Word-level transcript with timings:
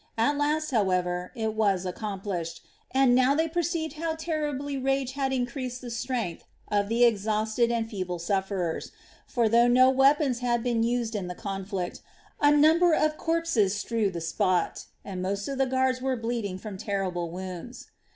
At 0.17 0.35
last, 0.35 0.71
however, 0.71 1.31
it 1.35 1.53
was 1.53 1.85
accomplished, 1.85 2.63
and 2.89 3.11
they 3.11 3.21
now 3.21 3.37
perceived 3.49 3.97
how 3.97 4.15
terribly 4.15 4.75
rage 4.75 5.11
had 5.11 5.31
increased 5.31 5.79
the 5.79 5.91
strength 5.91 6.43
of 6.71 6.89
the 6.89 7.05
exhausted 7.05 7.71
and 7.71 7.87
feeble 7.87 8.17
sufferers; 8.17 8.91
for 9.27 9.47
though 9.47 9.67
no 9.67 9.91
weapons 9.91 10.39
had 10.39 10.63
been 10.63 10.81
used 10.81 11.13
in 11.13 11.27
the 11.27 11.35
conflict 11.35 12.01
a 12.39 12.49
number 12.49 12.95
of 12.95 13.15
corpses 13.15 13.75
strewed 13.75 14.13
the 14.13 14.21
spot, 14.21 14.85
and 15.05 15.21
most 15.21 15.47
of 15.47 15.59
the 15.59 15.67
guards 15.67 16.01
were 16.01 16.17
bleeding 16.17 16.57
from 16.57 16.79
terrible 16.79 17.29
wounds. 17.29 17.89